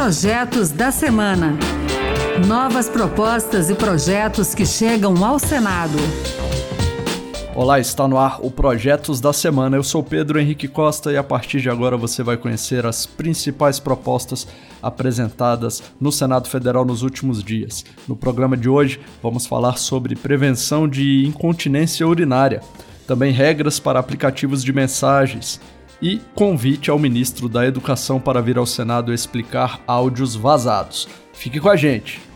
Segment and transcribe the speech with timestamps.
[0.00, 1.58] Projetos da Semana.
[2.46, 5.98] Novas propostas e projetos que chegam ao Senado.
[7.52, 9.76] Olá, está no ar o Projetos da Semana.
[9.76, 13.80] Eu sou Pedro Henrique Costa e a partir de agora você vai conhecer as principais
[13.80, 14.46] propostas
[14.80, 17.84] apresentadas no Senado Federal nos últimos dias.
[18.06, 22.62] No programa de hoje, vamos falar sobre prevenção de incontinência urinária,
[23.04, 25.60] também regras para aplicativos de mensagens
[26.00, 31.08] e convite ao ministro da Educação para vir ao Senado explicar áudios vazados.
[31.32, 32.28] Fique com a gente!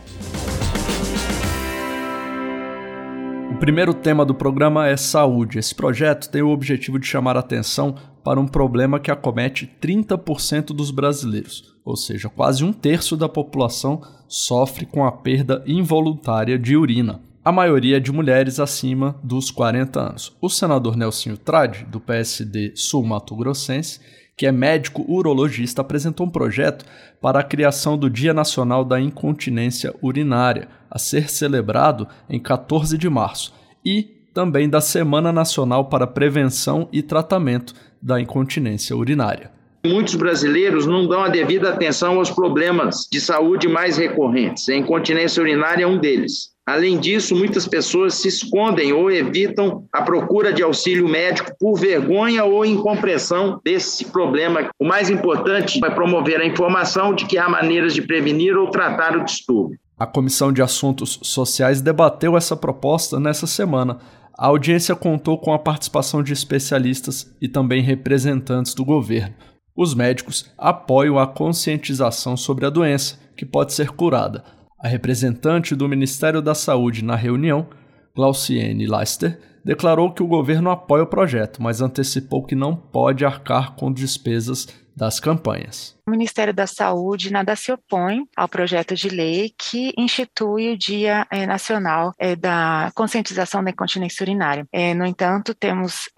[3.62, 5.56] primeiro tema do programa é saúde.
[5.56, 10.91] Esse projeto tem o objetivo de chamar atenção para um problema que acomete 30% dos
[10.91, 17.20] brasileiros, ou seja, quase um terço da população sofre com a perda involuntária de urina.
[17.45, 20.37] A maioria de mulheres acima dos 40 anos.
[20.41, 23.98] O senador Nelsinho Trade, do PSD Sul-Mato Grossense,
[24.37, 26.84] que é médico urologista, apresentou um projeto
[27.20, 33.11] para a criação do Dia Nacional da Incontinência Urinária, a ser celebrado em 14 de
[33.11, 33.53] março,
[33.84, 39.50] e também da Semana Nacional para Prevenção e Tratamento da Incontinência Urinária.
[39.84, 44.69] Muitos brasileiros não dão a devida atenção aos problemas de saúde mais recorrentes.
[44.69, 46.52] A incontinência urinária é um deles.
[46.64, 52.44] Além disso, muitas pessoas se escondem ou evitam a procura de auxílio médico por vergonha
[52.44, 54.70] ou incompreensão desse problema.
[54.78, 59.16] O mais importante é promover a informação de que há maneiras de prevenir ou tratar
[59.16, 59.77] o distúrbio.
[59.98, 63.98] A Comissão de Assuntos Sociais debateu essa proposta nessa semana.
[64.38, 69.34] A audiência contou com a participação de especialistas e também representantes do governo.
[69.76, 74.44] Os médicos apoiam a conscientização sobre a doença, que pode ser curada.
[74.83, 77.69] A representante do Ministério da Saúde na reunião,
[78.16, 83.77] Glauciene Leister, declarou que o governo apoia o projeto, mas antecipou que não pode arcar
[83.77, 85.97] com despesas das campanhas.
[86.05, 91.28] O Ministério da Saúde nada se opõe ao projeto de lei que institui o Dia
[91.30, 94.66] é, Nacional é, da Conscientização da Incontinência Urinária.
[94.72, 96.10] É, no entanto, temos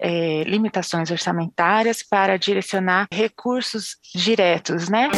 [0.47, 5.09] limitações orçamentárias para direcionar recursos diretos, né?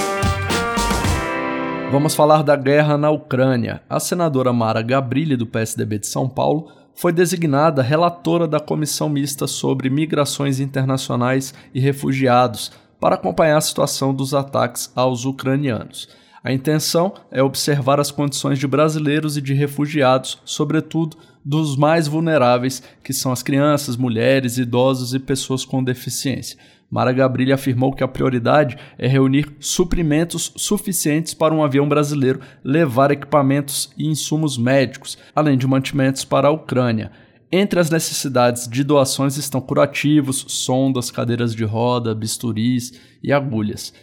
[1.90, 3.82] Vamos falar da guerra na Ucrânia.
[3.90, 9.48] A senadora Mara Gabrilli, do PSDB de São Paulo, foi designada relatora da Comissão Mista
[9.48, 16.10] sobre Migrações Internacionais e Refugiados para acompanhar a situação dos ataques aos ucranianos.
[16.44, 22.84] A intenção é observar as condições de brasileiros e de refugiados, sobretudo dos mais vulneráveis,
[23.02, 26.58] que são as crianças, mulheres, idosos e pessoas com deficiência.
[26.90, 33.12] Mara Gabrilli afirmou que a prioridade é reunir suprimentos suficientes para um avião brasileiro levar
[33.12, 37.12] equipamentos e insumos médicos, além de mantimentos para a Ucrânia.
[37.52, 43.94] Entre as necessidades de doações estão curativos, sondas, cadeiras de roda, bisturis e agulhas.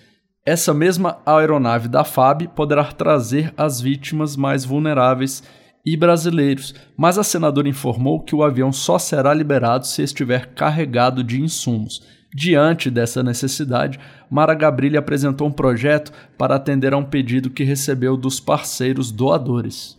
[0.46, 5.42] Essa mesma aeronave da FAB poderá trazer as vítimas mais vulneráveis
[5.84, 11.22] e brasileiros, mas a senadora informou que o avião só será liberado se estiver carregado
[11.22, 12.02] de insumos.
[12.36, 18.16] Diante dessa necessidade, Mara Gabrilli apresentou um projeto para atender a um pedido que recebeu
[18.16, 19.96] dos parceiros doadores.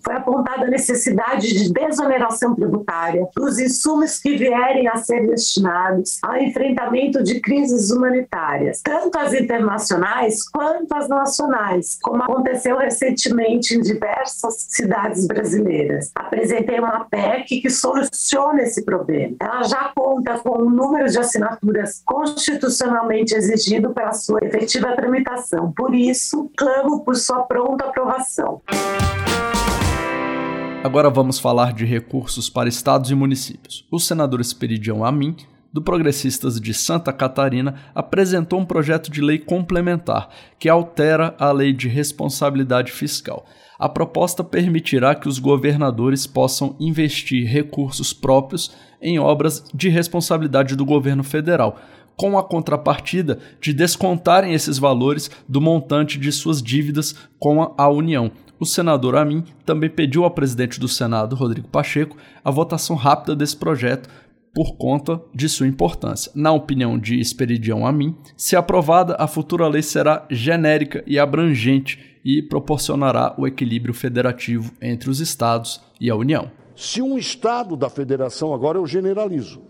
[0.55, 6.37] Foi apontada a necessidade de desoneração tributária dos insumos que vierem a ser destinados ao
[6.37, 14.65] enfrentamento de crises humanitárias, tanto as internacionais quanto as nacionais, como aconteceu recentemente em diversas
[14.69, 16.11] cidades brasileiras.
[16.15, 19.35] Apresentei uma PEC que soluciona esse problema.
[19.39, 25.71] Ela já conta com um número de assinaturas constitucionalmente exigido para sua efetiva tramitação.
[25.75, 28.61] Por isso, clamo por sua pronta aprovação.
[30.85, 33.87] Agora vamos falar de recursos para estados e municípios.
[33.89, 35.35] O senador Esperidião Amin,
[35.73, 40.29] do Progressistas de Santa Catarina, apresentou um projeto de lei complementar
[40.59, 43.47] que altera a lei de responsabilidade fiscal.
[43.79, 50.85] A proposta permitirá que os governadores possam investir recursos próprios em obras de responsabilidade do
[50.85, 51.79] governo federal,
[52.15, 58.31] com a contrapartida de descontarem esses valores do montante de suas dívidas com a União.
[58.59, 63.57] O senador Amin também pediu ao presidente do Senado, Rodrigo Pacheco, a votação rápida desse
[63.57, 64.09] projeto
[64.53, 66.31] por conta de sua importância.
[66.33, 72.41] Na opinião de Esperidião Amin, se aprovada, a futura lei será genérica e abrangente e
[72.41, 76.49] proporcionará o equilíbrio federativo entre os estados e a União.
[76.75, 79.61] Se um estado da federação, agora eu generalizo,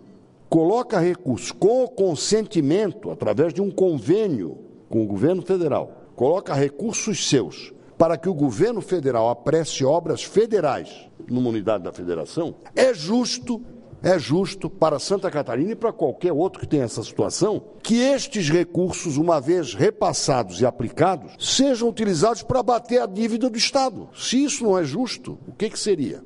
[0.50, 4.58] coloca recursos com o consentimento, através de um convênio
[4.90, 11.10] com o governo federal, coloca recursos seus para que o governo federal apresse obras federais
[11.30, 13.62] numa unidade da federação, é justo
[14.04, 18.50] é justo para Santa Catarina e para qualquer outro que tenha essa situação que estes
[18.50, 24.08] recursos, uma vez repassados e aplicados, sejam utilizados para bater a dívida do Estado.
[24.16, 26.22] Se isso não é justo, o que, que seria?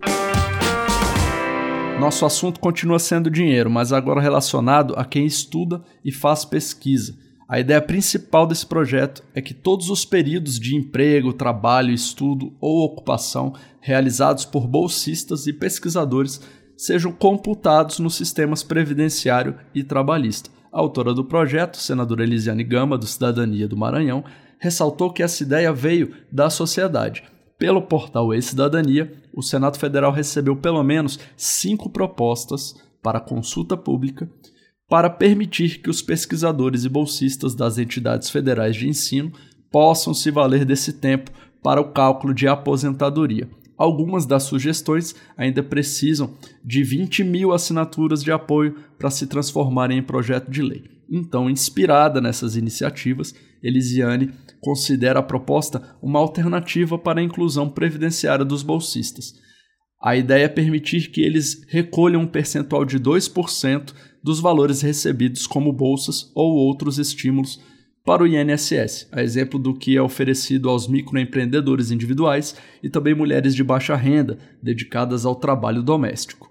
[1.99, 7.17] Nosso assunto continua sendo dinheiro, mas agora relacionado a quem estuda e faz pesquisa.
[7.47, 12.85] A ideia principal desse projeto é que todos os períodos de emprego, trabalho, estudo ou
[12.85, 16.39] ocupação realizados por bolsistas e pesquisadores
[16.77, 20.49] sejam computados nos sistemas previdenciário e trabalhista.
[20.71, 24.23] A autora do projeto, senadora Elisiane Gama, do Cidadania do Maranhão,
[24.57, 27.23] ressaltou que essa ideia veio da sociedade.
[27.59, 32.73] Pelo portal E-Cidadania, o Senado Federal recebeu pelo menos cinco propostas
[33.03, 34.29] para consulta pública
[34.87, 39.33] para permitir que os pesquisadores e bolsistas das entidades federais de ensino
[39.69, 43.47] possam se valer desse tempo para o cálculo de aposentadoria.
[43.77, 46.33] Algumas das sugestões ainda precisam
[46.63, 50.98] de 20 mil assinaturas de apoio para se transformarem em projeto de lei.
[51.11, 53.33] Então, inspirada nessas iniciativas,
[53.63, 59.33] Elisiane considera a proposta uma alternativa para a inclusão previdenciária dos bolsistas.
[60.01, 65.73] A ideia é permitir que eles recolham um percentual de 2% dos valores recebidos como
[65.73, 67.59] bolsas ou outros estímulos
[68.05, 73.53] para o INSS, a exemplo do que é oferecido aos microempreendedores individuais e também mulheres
[73.53, 76.49] de baixa renda dedicadas ao trabalho doméstico.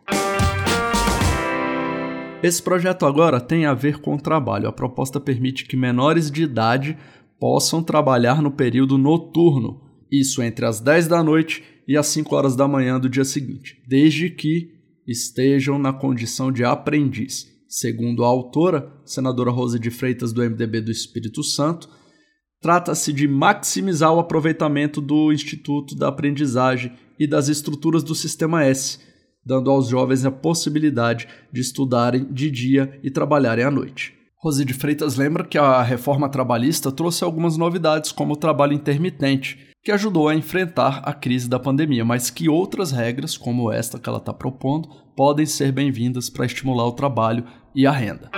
[2.40, 4.68] Esse projeto agora tem a ver com o trabalho.
[4.68, 6.96] A proposta permite que menores de idade
[7.40, 12.54] possam trabalhar no período noturno, isso entre as 10 da noite e as 5 horas
[12.54, 14.70] da manhã do dia seguinte, desde que
[15.06, 17.46] estejam na condição de aprendiz.
[17.68, 21.88] Segundo a autora, senadora Rosa de Freitas, do MDB do Espírito Santo,
[22.60, 29.00] trata-se de maximizar o aproveitamento do Instituto da Aprendizagem e das estruturas do Sistema S,
[29.48, 34.12] dando aos jovens a possibilidade de estudarem de dia e trabalharem à noite.
[34.36, 39.58] Rosi de Freitas lembra que a reforma trabalhista trouxe algumas novidades, como o trabalho intermitente,
[39.82, 44.06] que ajudou a enfrentar a crise da pandemia, mas que outras regras, como esta que
[44.06, 48.30] ela está propondo, podem ser bem-vindas para estimular o trabalho e a renda.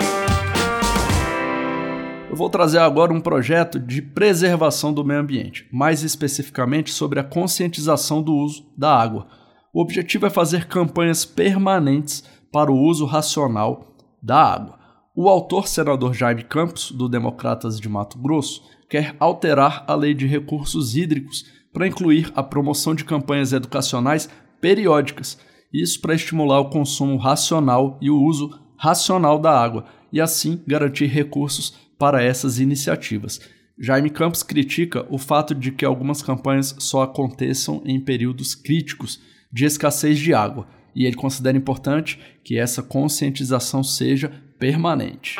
[2.29, 7.23] Eu vou trazer agora um projeto de preservação do meio ambiente, mais especificamente sobre a
[7.25, 9.27] conscientização do uso da água.
[9.73, 14.77] O objetivo é fazer campanhas permanentes para o uso racional da água.
[15.15, 20.27] O autor, senador Jaime Campos, do Democratas de Mato Grosso, quer alterar a lei de
[20.27, 24.29] recursos hídricos para incluir a promoção de campanhas educacionais
[24.59, 25.39] periódicas,
[25.73, 31.05] isso para estimular o consumo racional e o uso racional da água e assim garantir
[31.05, 33.39] recursos para essas iniciativas.
[33.79, 39.65] Jaime Campos critica o fato de que algumas campanhas só aconteçam em períodos críticos de
[39.65, 45.37] escassez de água, e ele considera importante que essa conscientização seja permanente.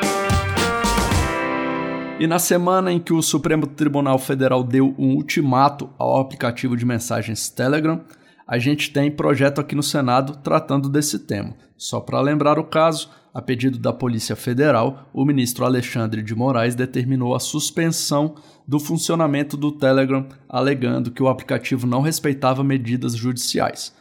[2.18, 6.84] E na semana em que o Supremo Tribunal Federal deu um ultimato ao aplicativo de
[6.84, 8.04] mensagens Telegram,
[8.46, 11.54] a gente tem projeto aqui no Senado tratando desse tema.
[11.76, 16.74] Só para lembrar o caso, a pedido da Polícia Federal, o ministro Alexandre de Moraes
[16.74, 18.34] determinou a suspensão
[18.68, 23.92] do funcionamento do Telegram, alegando que o aplicativo não respeitava medidas judiciais.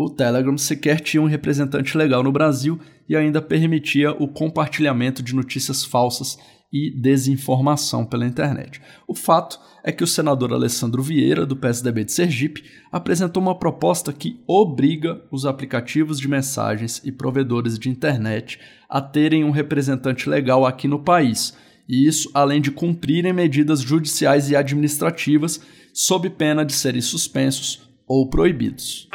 [0.00, 2.78] O Telegram sequer tinha um representante legal no Brasil
[3.08, 6.38] e ainda permitia o compartilhamento de notícias falsas
[6.72, 8.80] e desinformação pela internet.
[9.08, 14.12] O fato é que o senador Alessandro Vieira, do PSDB de Sergipe, apresentou uma proposta
[14.12, 20.64] que obriga os aplicativos de mensagens e provedores de internet a terem um representante legal
[20.64, 21.56] aqui no país,
[21.88, 25.60] e isso além de cumprirem medidas judiciais e administrativas
[25.92, 29.08] sob pena de serem suspensos ou proibidos.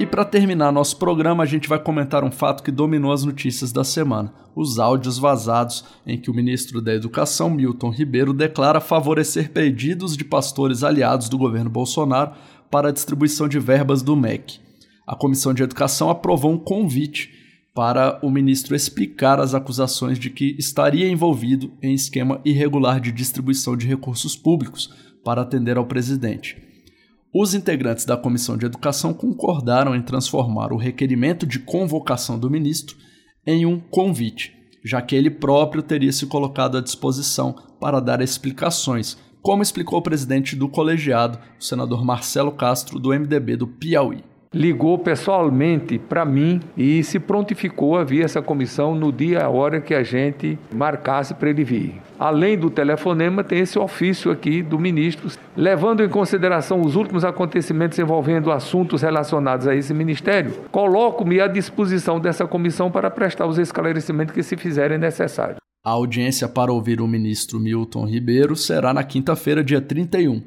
[0.00, 3.72] E para terminar nosso programa, a gente vai comentar um fato que dominou as notícias
[3.72, 9.50] da semana: os áudios vazados em que o ministro da Educação, Milton Ribeiro, declara favorecer
[9.50, 12.30] pedidos de pastores aliados do governo Bolsonaro
[12.70, 14.60] para a distribuição de verbas do MEC.
[15.04, 17.32] A Comissão de Educação aprovou um convite
[17.74, 23.76] para o ministro explicar as acusações de que estaria envolvido em esquema irregular de distribuição
[23.76, 26.67] de recursos públicos para atender ao presidente.
[27.34, 32.96] Os integrantes da Comissão de Educação concordaram em transformar o requerimento de convocação do ministro
[33.46, 39.18] em um convite, já que ele próprio teria se colocado à disposição para dar explicações,
[39.42, 44.24] como explicou o presidente do colegiado, o senador Marcelo Castro, do MDB do Piauí.
[44.52, 49.48] Ligou pessoalmente para mim e se prontificou a vir essa comissão no dia e a
[49.48, 52.00] hora que a gente marcasse para ele vir.
[52.18, 57.98] Além do telefonema, tem esse ofício aqui do ministro, levando em consideração os últimos acontecimentos
[57.98, 60.52] envolvendo assuntos relacionados a esse ministério.
[60.72, 65.58] Coloco-me à disposição dessa comissão para prestar os esclarecimentos que se fizerem necessários.
[65.84, 70.42] A audiência para ouvir o ministro Milton Ribeiro será na quinta-feira, dia 31.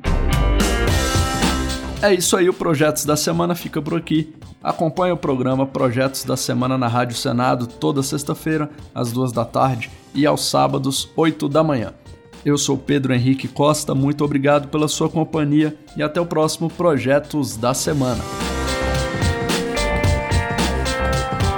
[2.01, 4.33] É isso aí, o Projetos da Semana fica por aqui.
[4.63, 9.91] Acompanhe o programa Projetos da Semana na Rádio Senado toda sexta-feira, às duas da tarde,
[10.13, 11.93] e aos sábados, 8 da manhã.
[12.43, 17.55] Eu sou Pedro Henrique Costa, muito obrigado pela sua companhia e até o próximo Projetos
[17.55, 18.23] da Semana.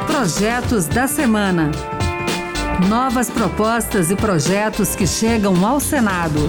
[0.05, 1.71] Projetos da Semana.
[2.89, 6.39] Novas propostas e projetos que chegam ao Senado.